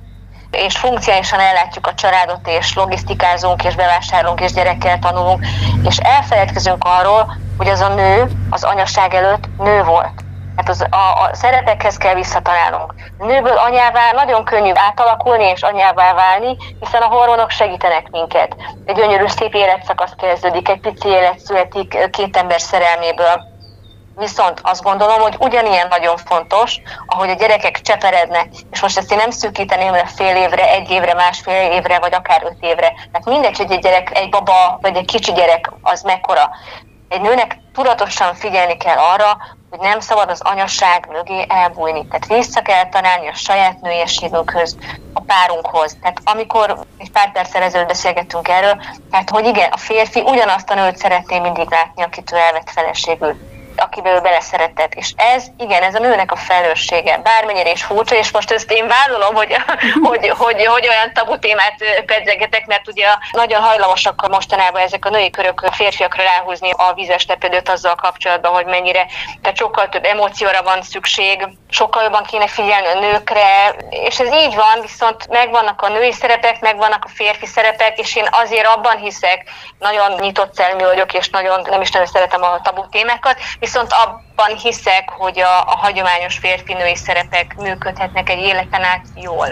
[0.52, 5.46] és funkciálisan ellátjuk a családot, és logisztikázunk, és bevásárolunk, és gyerekkel tanulunk,
[5.84, 10.24] és elfeledkezünk arról, hogy az a nő az anyaság előtt nő volt.
[10.60, 12.94] Hát az, a, a szerepekhez kell visszatalálnunk.
[13.18, 18.56] Nőből anyává nagyon könnyű átalakulni és anyává válni, hiszen a hormonok segítenek minket.
[18.86, 23.48] Egy gyönyörű szép életszakasz kezdődik, egy pici élet születik két ember szerelméből
[24.18, 29.18] Viszont azt gondolom, hogy ugyanilyen nagyon fontos, ahogy a gyerekek cseperednek, és most ezt én
[29.18, 32.88] nem szűkíteném le fél évre, egy évre, másfél évre, vagy akár öt évre.
[32.88, 36.50] Tehát mindegy, hogy egy gyerek, egy baba, vagy egy kicsi gyerek, az mekkora.
[37.10, 39.38] Egy nőnek tudatosan figyelni kell arra,
[39.70, 42.08] hogy nem szabad az anyasság mögé elbújni.
[42.08, 44.78] Tehát vissza kell találni a saját nőiességünkhöz,
[45.14, 45.98] a párunkhoz.
[46.02, 50.76] Tehát amikor egy pár perccel ezelőtt beszélgettünk erről, tehát hogy igen, a férfi ugyanazt a
[50.76, 53.49] nőt szeretné mindig látni, akit ő elvett feleségül
[53.80, 54.94] akiben ő beleszeretett.
[54.94, 57.18] És ez, igen, ez a nőnek a felelőssége.
[57.18, 59.56] Bármennyire is furcsa, és most ezt én vállalom, hogy,
[60.10, 65.30] hogy, hogy, hogy olyan tabu témát pedzegetek, mert ugye nagyon hajlamosak mostanában ezek a női
[65.30, 69.06] körök férfiakra ráhúzni a vízes tepedőt azzal kapcsolatban, hogy mennyire,
[69.42, 74.56] tehát sokkal több emócióra van szükség, sokkal jobban kéne figyelni a nőkre, és ez így
[74.56, 79.44] van, viszont megvannak a női szerepek, megvannak a férfi szerepek, és én azért abban hiszek,
[79.80, 83.38] nagyon nyitott szelmű vagyok, és nagyon nem is nagyon szeretem a tabu témákat,
[83.72, 89.48] viszont abban hiszek, hogy a, a hagyományos férfi-női szerepek működhetnek egy életen át jól.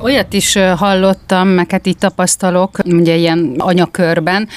[0.00, 4.48] Olyat is hallottam, meg hát így tapasztalok, ugye ilyen anyakörben,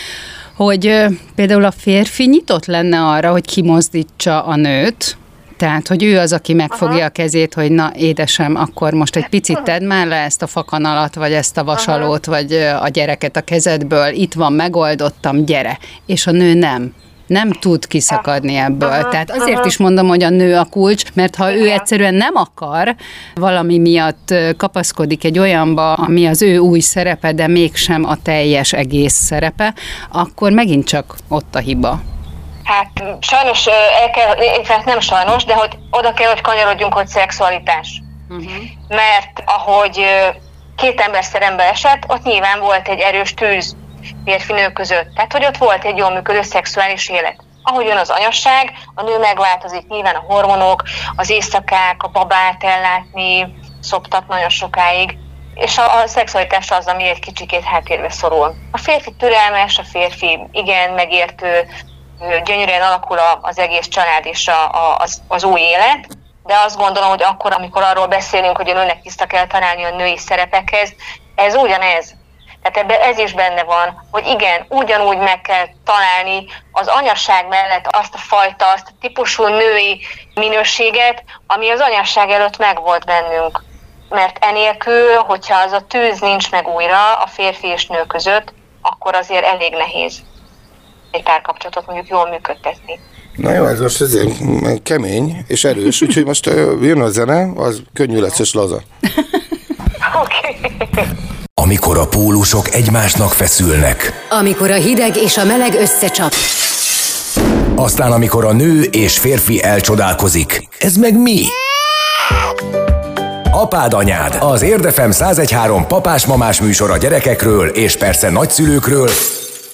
[0.56, 5.18] hogy például a férfi nyitott lenne arra, hogy kimozdítsa a nőt,
[5.58, 7.06] tehát, hogy ő az, aki megfogja Aha.
[7.06, 11.16] a kezét, hogy na, édesem, akkor most egy picit tedd már le ezt a fakanalat,
[11.16, 12.38] vagy ezt a vasalót, Aha.
[12.38, 15.80] vagy a gyereket a kezedből, itt van, megoldottam, gyere.
[16.06, 16.94] És a nő nem
[17.28, 18.90] nem tud kiszakadni ebből.
[18.90, 19.66] Uh-huh, Tehát azért uh-huh.
[19.66, 21.64] is mondom, hogy a nő a kulcs, mert ha Igen.
[21.64, 22.96] ő egyszerűen nem akar,
[23.36, 29.14] valami miatt kapaszkodik egy olyanba, ami az ő új szerepe, de mégsem a teljes egész
[29.14, 29.74] szerepe,
[30.12, 32.02] akkor megint csak ott a hiba.
[32.64, 33.66] Hát sajnos
[34.02, 34.36] el kell,
[34.68, 38.02] hát nem sajnos, de hogy oda kell, hogy kanyarodjunk, hogy szexualitás.
[38.30, 38.54] Uh-huh.
[38.88, 40.06] Mert ahogy
[40.76, 43.76] két ember szerembe esett, ott nyilván volt egy erős tűz
[44.26, 45.14] férfi-nő között.
[45.16, 47.36] Tehát, hogy ott volt egy jól működő szexuális élet.
[47.64, 50.84] Ahogy jön az anyasság, a nő megváltozik, nyilván a hormonok,
[51.16, 55.18] az éjszakák, a babát ellátni, szoptat nagyon sokáig,
[55.56, 58.56] és a, a szexualitás az, ami egy kicsikét háttérbe szorul.
[58.72, 61.68] A férfi türelmes, a férfi igen megértő,
[62.44, 66.08] gyönyörűen alakul az egész család és a, a, az, az új élet,
[66.44, 69.96] de azt gondolom, hogy akkor, amikor arról beszélünk, hogy a nőnek vissza kell találni a
[69.96, 70.94] női szerepekhez,
[71.36, 72.16] ez ugyanez.
[72.66, 77.86] Tehát ebben ez is benne van, hogy igen, ugyanúgy meg kell találni az anyasság mellett
[77.90, 80.02] azt a fajta, azt a típusú női
[80.36, 83.64] minőséget, ami az anyasság előtt megvolt bennünk.
[84.10, 89.16] Mert enélkül, hogyha az a tűz nincs meg újra a férfi és nő között, akkor
[89.16, 90.24] azért elég nehéz
[91.12, 93.00] egy párkapcsolatot mondjuk jól működtetni.
[93.36, 96.46] Na jó, ez most azért kemény és erős, úgyhogy most
[96.82, 98.82] jön a zene, az könnyű lesz és laza.
[100.22, 100.58] Oké.
[100.90, 101.34] Okay.
[101.62, 104.28] Amikor a pólusok egymásnak feszülnek.
[104.30, 106.34] Amikor a hideg és a meleg összecsap.
[107.76, 110.68] Aztán amikor a nő és férfi elcsodálkozik.
[110.80, 111.42] Ez meg mi?
[113.52, 119.10] Apád anyád, az Érdefem 1013 papás-mamás műsor a gyerekekről és persze nagyszülőkről,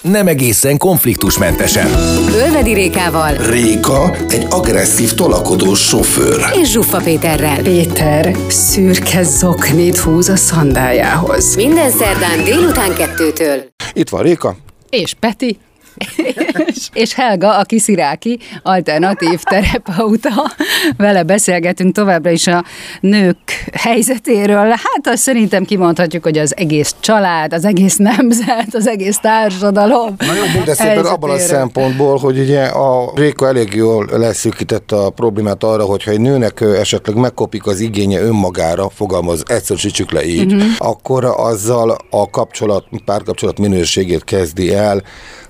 [0.02, 1.88] nem egészen konfliktusmentesen.
[2.34, 6.46] Ölvedi Rékával Réka egy agresszív tolakodó sofőr.
[6.62, 7.62] és Zsuffa Péterrel.
[7.62, 11.56] Péter szürke zoknit húz a szandájához.
[11.56, 13.64] Minden szerdán délután kettőtől.
[13.94, 14.56] Itt van Réka.
[14.90, 15.58] És Peti,
[16.68, 20.52] és, és Helga, aki sziráki, alternatív terapeuta.
[20.98, 22.64] Vele beszélgetünk továbbra is a
[23.00, 23.38] nők
[23.74, 24.70] helyzetéről.
[24.70, 30.16] Hát azt szerintem kimondhatjuk, hogy az egész család, az egész nemzet, az egész társadalom.
[30.18, 35.10] Na jó, de szépen abban a szempontból, hogy ugye a Réka elég jól leszűkítette a
[35.10, 40.70] problémát arra, hogyha egy nőnek esetleg megkopik az igénye önmagára, fogalmaz, egyszerűsítsük le így, uh-huh.
[40.78, 45.02] akkor azzal a kapcsolat, párkapcsolat minőségét kezdi el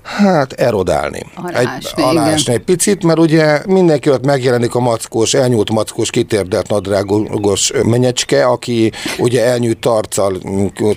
[0.02, 1.26] Hát erodálni.
[1.36, 6.68] Alásni, egy, alásni egy picit, mert ugye mindenki ott megjelenik a mackós, elnyúlt mackós, kitérdelt
[6.68, 10.38] nadrágos menyecske, aki ugye elnyújt arccal,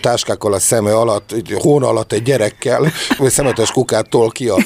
[0.02, 4.58] táskákkal a szeme alatt, hón alatt egy gyerekkel, vagy szemetes kukát tol ki a,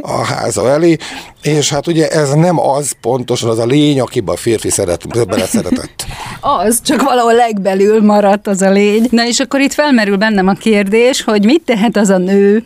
[0.00, 0.96] a háza elé,
[1.42, 6.04] és hát ugye ez nem az pontosan az a lény, akiben a férfi szeret, beleszeretett.
[6.40, 9.06] Az, csak valahol legbelül maradt az a lény.
[9.10, 12.64] Na és akkor itt felmerül bennem a kérdés, hogy mit tehet az a nő,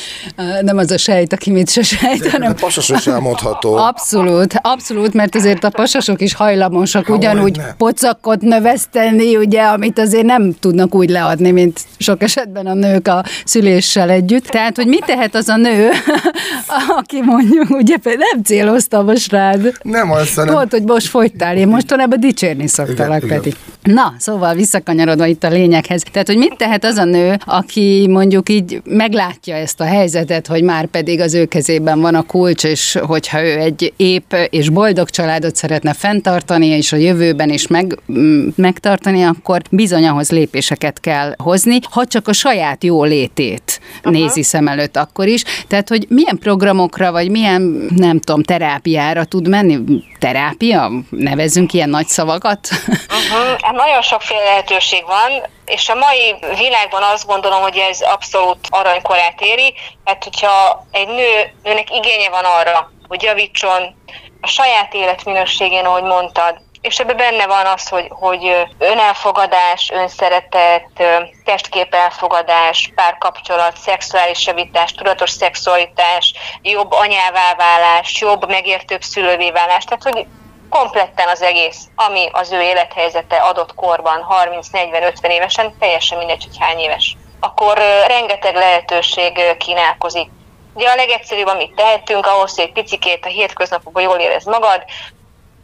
[0.62, 3.76] nem az a sejt, aki mit se sejt, hanem A pasasra is elmondható.
[3.90, 7.30] Abszolút, abszolút, mert azért a pasasok is hajlamosak Hogyne.
[7.30, 13.08] ugyanúgy pocakot növeszteni, ugye, amit azért nem tudnak úgy leadni, mint sok esetben a nők
[13.08, 14.46] a szüléssel együtt.
[14.46, 15.90] Tehát, hogy mit tehet az a nő,
[16.98, 19.72] aki mondjuk, ugye nem céloztam most rád.
[19.82, 20.54] Nem az, hanem...
[20.54, 23.54] Volt, hogy most fogytál, én mostanában dicsérni szoktalak, Igen, Peti.
[23.82, 26.02] Na, szóval visszakanyarodva itt a lényeghez.
[26.12, 30.62] Tehát, hogy mit tehet az a nő, aki mondjuk így meglátja ezt a helyzetet, hogy
[30.62, 35.10] már pedig az ő kezében van a kulcs, és hogyha ő egy ép és boldog
[35.10, 38.14] családot szeretne fenntartani, és a jövőben is meg, m,
[38.54, 44.12] megtartani, akkor bizony ahhoz lépéseket kell hozni, ha csak a saját jó létét uh-huh.
[44.12, 45.44] nézi szem előtt akkor is.
[45.68, 49.78] Tehát, hogy milyen programokra, vagy milyen, nem tudom, terápiára tud menni?
[50.18, 50.92] Terápia?
[51.10, 52.68] Nevezzünk ilyen nagy szavakat?
[52.88, 53.71] Uh-huh.
[53.72, 59.40] Hát nagyon sokféle lehetőség van, és a mai világban azt gondolom, hogy ez abszolút aranykorát
[59.40, 63.94] éri, mert hogyha egy nő, nőnek igénye van arra, hogy javítson
[64.40, 71.02] a saját életminőségén, ahogy mondtad, és ebben benne van az, hogy, hogy önelfogadás, önszeretet,
[71.44, 76.32] testkép elfogadás, párkapcsolat, szexuális javítás, tudatos szexualitás,
[76.62, 79.84] jobb anyává válás, jobb, megértőbb szülővé válás.
[79.84, 80.26] Tehát, hogy
[80.72, 84.26] kompletten az egész, ami az ő élethelyzete adott korban,
[84.72, 87.16] 30-40-50 évesen, teljesen mindegy, hogy hány éves.
[87.40, 90.30] Akkor rengeteg lehetőség kínálkozik.
[90.74, 94.84] Ugye a legegyszerűbb, amit tehetünk, ahhoz, hogy egy picikét a hétköznapokban jól érez magad,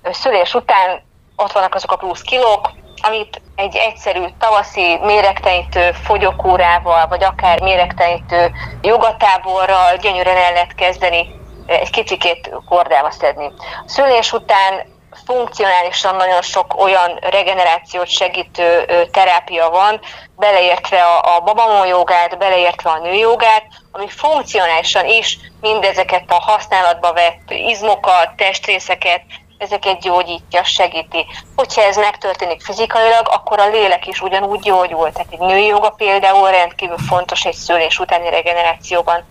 [0.03, 1.03] szülés után
[1.37, 2.71] ott vannak azok a plusz kilók,
[3.03, 8.51] amit egy egyszerű tavaszi méregtelenítő fogyókúrával, vagy akár méregtelenítő
[8.83, 13.47] jogatáborral gyönyörűen el lehet kezdeni egy kicsikét kordába szedni.
[13.87, 20.01] A szülés után funkcionálisan nagyon sok olyan regenerációt segítő terápia van,
[20.37, 27.51] beleértve a, a babamó jogát, beleértve a nőjogát, ami funkcionálisan is mindezeket a használatba vett
[27.51, 29.23] izmokat, testrészeket,
[29.59, 31.27] ezeket gyógyítja, segíti.
[31.57, 35.13] Hogyha ez megtörténik fizikailag, akkor a lélek is ugyanúgy gyógyul.
[35.13, 39.25] Tehát egy női joga például rendkívül fontos egy szülés utáni regenerációban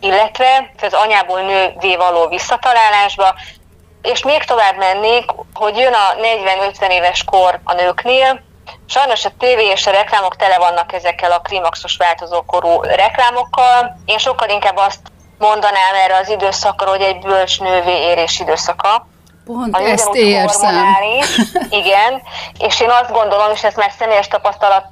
[0.00, 3.34] illetve az anyából nővé való visszatalálásba,
[4.02, 6.14] és még tovább mennék, hogy jön a
[6.72, 8.48] 40-50 éves kor a nőknél,
[8.86, 14.00] Sajnos a tévé és a reklámok tele vannak ezekkel a klímaxos változókorú reklámokkal.
[14.04, 15.00] Én sokkal inkább azt
[15.38, 19.06] mondanám erre az időszakra, hogy egy bölcs nővé érés időszaka.
[19.44, 20.74] Pont Ami ezt érzem.
[21.70, 22.22] igen,
[22.66, 24.84] és én azt gondolom, és ezt már személyes tapasztalat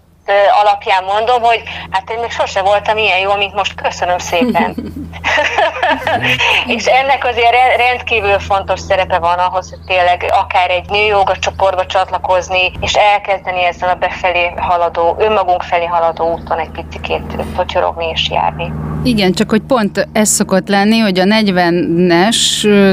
[0.61, 3.75] alapján mondom, hogy hát én még sose voltam ilyen jó, mint most.
[3.75, 4.75] Köszönöm szépen.
[6.77, 11.87] és ennek azért re- rendkívül fontos szerepe van ahhoz, hogy tényleg akár egy nőjoga csoportba
[11.87, 17.23] csatlakozni, és elkezdeni ezzel a befelé haladó, önmagunk felé haladó úton egy picit
[17.57, 18.73] potyorogni és járni.
[19.09, 22.37] Igen, csak hogy pont ez szokott lenni, hogy a 40-es,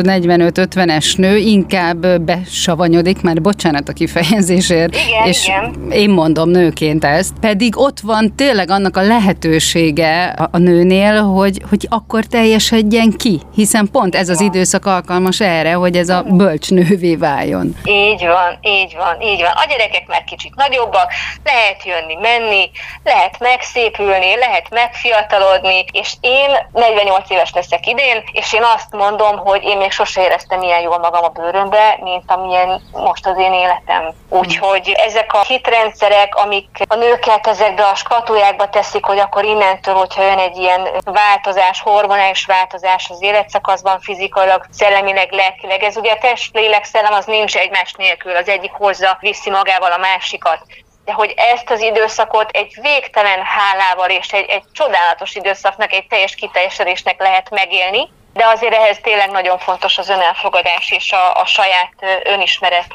[0.04, 5.92] 45-50-es nő inkább besavanyodik, már bocsánat a kifejezésért, Igen, és igen.
[5.92, 11.62] én mondom nőként ezt, pedig ott van tényleg annak a lehetősége a, a nőnél, hogy,
[11.70, 16.70] hogy akkor teljesedjen ki, hiszen pont ez az időszak alkalmas erre, hogy ez a bölcs
[16.70, 17.76] nővé váljon.
[17.84, 19.52] Így van, így van, így van.
[19.52, 21.12] A gyerekek már kicsit nagyobbak,
[21.44, 22.70] lehet jönni, menni,
[23.04, 29.64] lehet megszépülni, lehet megfiatalodni, és én 48 éves leszek idén, és én azt mondom, hogy
[29.64, 34.14] én még sose éreztem ilyen jól magam a bőrömbe, mint amilyen most az én életem.
[34.30, 40.24] Úgyhogy ezek a hitrendszerek, amik a nőket ezekbe a skatujákba teszik, hogy akkor innentől, hogyha
[40.24, 46.54] jön egy ilyen változás, hormonális változás az életszakaszban, fizikailag, szellemileg, lelkileg, ez ugye a test,
[46.54, 50.60] lélek, szellem az nincs egymás nélkül, az egyik hozza, viszi magával a másikat
[51.06, 56.36] de hogy ezt az időszakot egy végtelen hálával és egy, egy csodálatos időszaknak, egy teljes
[56.36, 61.94] kiteljesedésnek lehet megélni, de azért ehhez tényleg nagyon fontos az önelfogadás és a, a saját
[62.24, 62.88] önismeret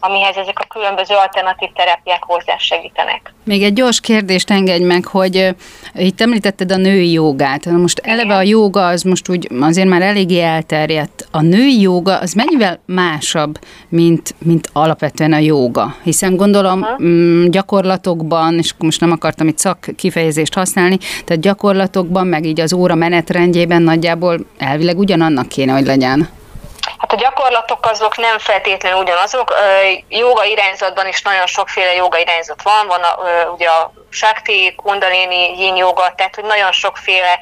[0.00, 3.32] amihez ezek a különböző alternatív terápiák hozzásegítenek.
[3.44, 5.54] Még egy gyors kérdést engedj meg, hogy
[5.94, 7.64] itt említetted a női jogát.
[7.64, 11.28] Na most eleve a joga az most úgy azért már eléggé elterjedt.
[11.30, 13.58] A női joga az mennyivel másabb,
[13.88, 15.94] mint, mint alapvetően a joga?
[16.02, 17.48] Hiszen gondolom uh-huh.
[17.48, 22.94] gyakorlatokban, és most nem akartam itt szak kifejezést használni, tehát gyakorlatokban, meg így az óra
[22.94, 26.28] menetrendjében nagyjából elvileg ugyanannak kéne, hogy legyen.
[26.98, 29.54] Hát a gyakorlatok azok nem feltétlenül ugyanazok.
[30.08, 32.86] Joga irányzatban is nagyon sokféle joga irányzat van.
[32.86, 33.18] Van a,
[33.50, 37.40] ugye a Shakti, Kundalini, Yin joga, tehát hogy nagyon sokféle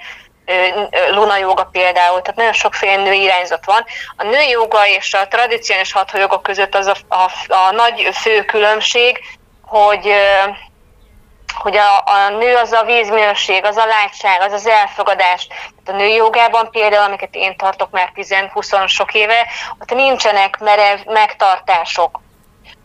[1.10, 3.84] Luna joga például, tehát nagyon sokféle női irányzat van.
[4.16, 8.44] A női joga és a tradicionális hatha joga között az a, a, a nagy fő
[8.44, 9.20] különbség,
[9.66, 10.12] hogy
[11.56, 15.48] hogy a, a nő az a vízminőség, az a látság, az az elfogadás.
[15.84, 19.46] A női jogában például, amiket én tartok már 10-20 sok éve,
[19.80, 22.20] ott nincsenek merev megtartások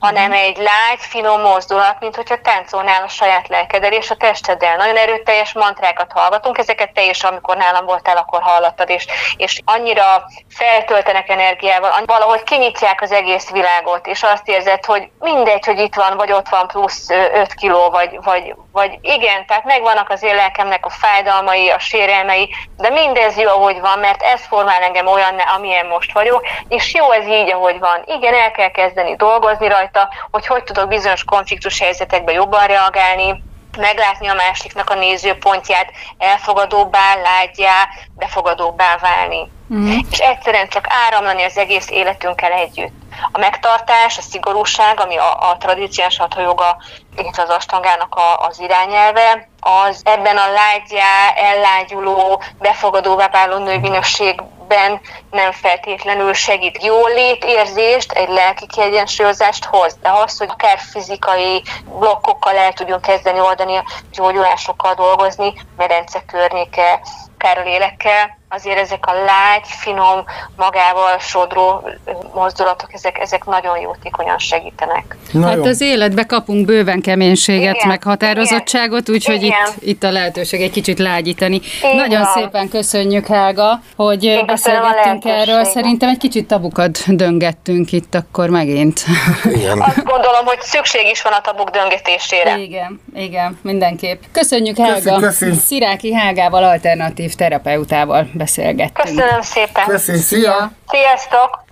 [0.01, 4.75] hanem egy lágy, finom mozdulat, mint hogyha táncolnál a saját lelkedel és a testeddel.
[4.75, 9.05] Nagyon erőteljes mantrákat hallgatunk, ezeket te is, amikor nálam voltál, akkor hallottad, és,
[9.37, 15.79] és annyira feltöltenek energiával, valahogy kinyitják az egész világot, és azt érzed, hogy mindegy, hogy
[15.79, 20.23] itt van, vagy ott van plusz 5 kiló, vagy, vagy, vagy igen, tehát megvannak az
[20.23, 25.07] én lelkemnek a fájdalmai, a sérelmei, de mindez jó, ahogy van, mert ez formál engem
[25.07, 28.01] olyan, amilyen most vagyok, és jó ez így, ahogy van.
[28.05, 33.43] Igen, el kell kezdeni dolgozni rajta, rajta, hogy hogy tudok bizonyos konfliktus helyzetekben jobban reagálni,
[33.77, 39.51] meglátni a másiknak a nézőpontját, elfogadóbbá, lágyjá, befogadóbbá válni.
[39.73, 39.99] Mm.
[40.11, 42.93] És egyszerűen csak áramlani az egész életünkkel együtt.
[43.31, 46.77] A megtartás, a szigorúság, ami a, a tradíciós hathajoga,
[47.17, 54.41] illetve az astangának a, az irányelve, az ebben a lágyjá, ellágyuló, befogadóvá váló nővinösség
[54.71, 56.83] ebben nem feltétlenül segít.
[56.83, 63.39] Jó létérzést, egy lelki kiegyensúlyozást hoz, de az, hogy akár fizikai blokkokkal el tudjunk kezdeni
[63.39, 67.01] oldani, gyógyulásokkal dolgozni, medence környéke,
[67.33, 70.23] akár a lélekkel, azért ezek a lágy, finom,
[70.55, 71.89] magával sodró
[72.33, 75.17] mozdulatok, ezek, ezek nagyon jótékonyan segítenek.
[75.31, 75.63] Na hát jó.
[75.63, 80.99] az életbe kapunk bőven keménységet, igen, meg határozottságot, úgyhogy itt, itt a lehetőség egy kicsit
[80.99, 81.61] lágyítani.
[81.81, 81.95] Igen.
[81.95, 85.63] nagyon szépen köszönjük, Helga, hogy Én beszélgettünk erről.
[85.63, 89.03] Szerintem egy kicsit tabukat döngettünk itt akkor megint.
[89.55, 89.81] Igen.
[89.81, 92.57] Azt gondolom, hogy szükség is van a tabuk döngetésére.
[92.57, 94.21] Igen, igen, mindenképp.
[94.31, 94.93] Köszönjük, Helga.
[94.95, 95.59] Köszönjük, köszönjük.
[95.59, 99.07] Sziráki Helgával, alternatív terapeutával beszélgettünk.
[99.07, 99.85] Köszönöm szépen.
[99.87, 100.71] Köszönjük, szia!
[100.87, 101.63] Sziasztok!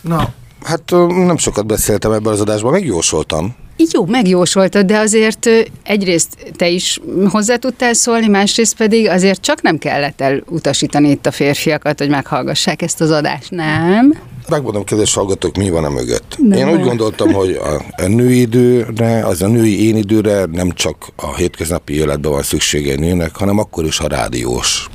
[0.00, 0.28] Na,
[0.64, 0.90] hát
[1.26, 3.56] nem sokat beszéltem ebben az adásban, megjósoltam.
[3.92, 5.48] Jó, megjósoltad, de azért
[5.82, 7.00] egyrészt te is
[7.30, 12.82] hozzá tudtál szólni, másrészt pedig azért csak nem kellett elutasítani itt a férfiakat, hogy meghallgassák
[12.82, 14.14] ezt az adást, nem?
[14.48, 16.36] Megmondom, kedves hallgatók, mi van a mögött.
[16.38, 20.70] Nem Én úgy gondoltam, hogy a, a női időre, az a női én időre nem
[20.70, 24.88] csak a hétköznapi életben van szüksége nőnek, hanem akkor is a rádiós.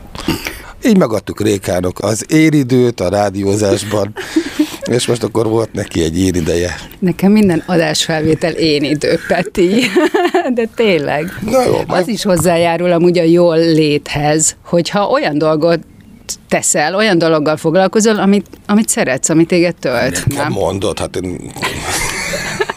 [0.88, 4.14] Így megadtuk Rékának az éridőt a rádiózásban,
[4.96, 6.76] és most akkor volt neki egy érideje.
[7.00, 9.70] Nekem minden adásfelvétel én idő, Peti.
[10.54, 11.40] De tényleg.
[11.42, 12.08] Na jó, Az meg...
[12.08, 15.80] is hozzájárul amúgy a jól léthez, hogyha olyan dolgot
[16.48, 20.26] teszel, olyan dologgal foglalkozol, amit, amit szeretsz, amit téged tölt.
[20.28, 20.52] Nem, nem?
[20.52, 21.52] mondod, hát én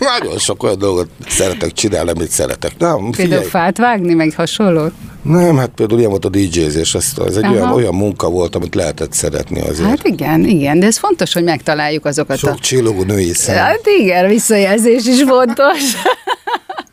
[0.01, 2.73] nagyon sok olyan dolgot szeretek csinálni, amit szeretek.
[2.79, 4.89] Nem, például fát vágni, meg hasonló?
[5.23, 8.75] Nem, hát például ilyen volt a DJ-zés, ez, ez egy olyan, olyan munka volt, amit
[8.75, 9.89] lehetett szeretni azért.
[9.89, 12.59] Hát igen, igen, de ez fontos, hogy megtaláljuk azokat Sok a...
[12.59, 13.57] csillogó női szem.
[13.57, 15.79] Hát igen, visszajelzés is fontos.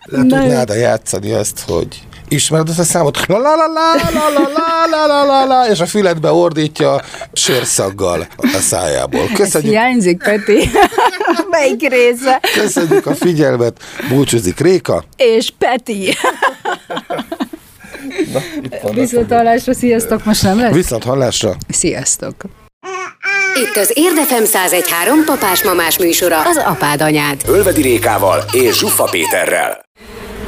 [0.09, 1.87] Le tudnád játszani azt, hogy
[2.27, 3.25] ismered ezt a számot?
[3.27, 7.01] La la la la la la la la la és a füledbe ordítja
[7.33, 9.29] sörszaggal a szájából.
[9.33, 10.69] Köszönjük, Hiányzik, Peti.
[11.49, 12.39] Melyik része?
[12.53, 13.77] köszönjük a figyelmet,
[14.09, 15.03] búcsúzik Réka.
[15.15, 16.13] És Peti.
[18.93, 20.73] Viszont hallásra, sziasztok, most nem lesz?
[20.73, 21.55] Viszont hallásra.
[21.69, 22.35] Sziasztok.
[23.63, 27.41] Itt az Érdefem 1013 papás-mamás műsora, az apád anyád.
[27.47, 29.86] Ölvedi Rékával és Zsuffa Péterrel.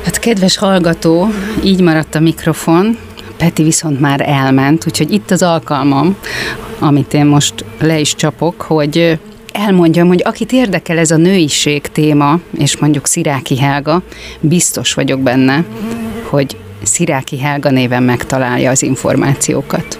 [0.03, 1.27] Hát kedves hallgató,
[1.63, 2.97] így maradt a mikrofon,
[3.37, 6.15] Peti viszont már elment, úgyhogy itt az alkalmam,
[6.79, 9.19] amit én most le is csapok, hogy
[9.51, 14.01] elmondjam, hogy akit érdekel ez a nőiség téma, és mondjuk Sziráki Helga,
[14.39, 15.65] biztos vagyok benne,
[16.23, 19.99] hogy Sziráki Helga néven megtalálja az információkat.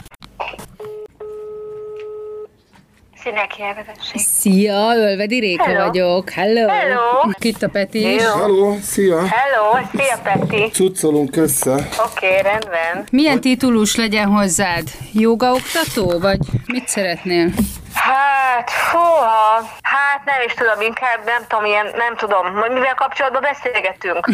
[3.25, 4.21] Elvezesség.
[4.21, 5.85] Szia, Ölvedi Réka Hello.
[5.85, 6.29] vagyok.
[6.29, 6.67] Hello.
[6.67, 7.29] Hello.
[7.39, 8.21] Itt a Peti is.
[8.21, 8.29] Jó.
[8.29, 9.17] Halló, szia!
[9.17, 10.69] Hello, szia Peti.
[10.71, 11.71] Cuccolunk össze.
[11.73, 13.05] Oké, okay, rendben.
[13.11, 14.83] Milyen titulus legyen hozzád?
[15.13, 17.51] Jogaoktató, vagy mit szeretnél?
[17.93, 23.41] Hát, húha, hát nem is tudom, inkább nem tudom, ilyen, nem tudom, hogy mivel kapcsolatban
[23.41, 24.27] beszélgetünk.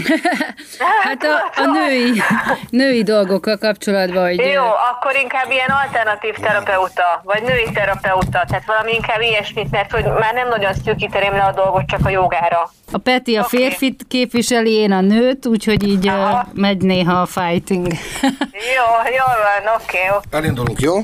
[1.04, 2.22] Hát a, a női,
[2.70, 4.38] női dolgokkal kapcsolatban, hogy...
[4.38, 10.04] Jó, akkor inkább ilyen alternatív terapeuta, vagy női terapeuta, tehát valami inkább ilyesmit, mert hogy
[10.04, 12.70] már nem nagyon szűkíteném le a dolgot csak a jogára.
[12.92, 13.58] A Peti a Oké.
[13.58, 17.88] férfit képviseli, én a nőt, úgyhogy így uh, megy néha a fighting.
[18.76, 18.86] Jó,
[19.18, 20.28] jól van, oké, oké.
[20.38, 20.96] Elindulunk, jó?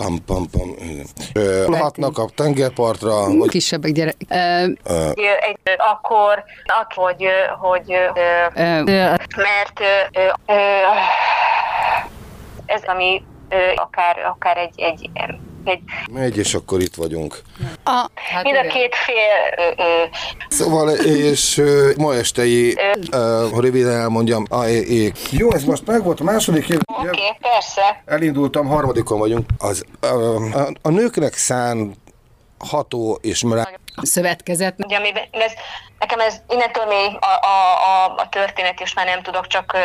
[0.00, 0.76] Pam, pam, pam.
[1.78, 4.16] Hatnak a tengerpartra, vagy Kisebbek gyerek.
[4.30, 4.64] Uh,
[5.76, 6.44] akkor,
[6.80, 7.26] at, hogy,
[7.58, 8.54] hogy, uh,
[9.36, 9.80] mert
[12.66, 13.24] ez ami
[13.74, 15.10] akár, akár egy, egy,
[15.64, 15.80] egy
[16.10, 17.40] megy, és akkor itt vagyunk.
[17.84, 18.72] a, hát mind a igen.
[18.72, 20.04] két fél ö, ö,
[20.50, 21.62] Szóval, és
[21.96, 22.76] ma estei,
[23.52, 26.78] ha röviden elmondjam, a, é, Jó, ez most meg volt a második év.
[26.84, 28.02] Oké, okay, persze.
[28.06, 29.46] Elindultam, harmadikon vagyunk.
[29.58, 30.06] Az, ö,
[30.52, 31.94] a, a nőknek szán
[32.58, 33.68] ható és mrá...
[34.02, 34.74] szövetkezet.
[34.84, 35.52] Ugye, amiben, ez,
[36.00, 37.56] nekem ez innentől még a, a,
[37.90, 39.76] a, a történet, és már nem tudok csak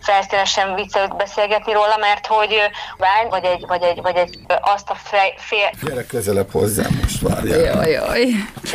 [0.00, 2.54] felszínesen viccelőt beszélgetni róla, mert hogy
[2.96, 7.20] vágy, vagy egy, vagy egy, vagy egy azt a fej, fél, Gyere közelebb hozzám, most
[7.20, 7.58] várjál.
[7.58, 8.24] Jaj, jaj.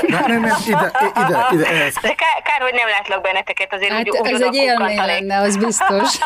[0.08, 0.92] Nem, nem, nem, ide,
[1.26, 1.94] ide, ide, ez.
[1.94, 5.40] De kár, kár, hogy nem látlak benneteket, azért Hát úgy, úgy ez egy élmény lenne,
[5.40, 6.18] az biztos.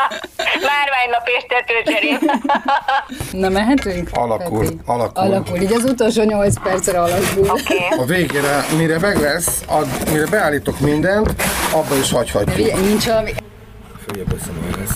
[0.70, 2.18] Márványnap és tetőcserén.
[3.42, 4.08] Na mehetünk?
[4.12, 4.78] Alakul, Peti?
[4.86, 5.22] alakul.
[5.22, 7.50] Alakul, így az utolsó 8 percre alakul.
[7.50, 7.88] Oké.
[7.98, 11.34] A végére, mire meg lesz, ad, mire beállítok mindent,
[11.72, 12.80] abba is hagyhatjuk.
[12.80, 13.32] Nincs valami...
[14.06, 14.92] Följebb veszem a lesz.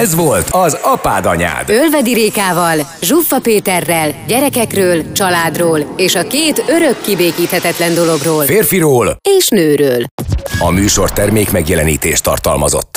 [0.00, 1.70] Ez volt az apád anyád.
[1.70, 10.04] Ölvedi Rékával, Zsuffa Péterrel, gyerekekről, családról és a két örök kibékíthetetlen dologról Férfiról és nőről.
[10.58, 12.92] a műsor termék megjelenítést tartalmazott.